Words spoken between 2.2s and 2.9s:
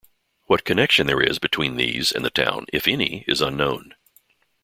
the town, if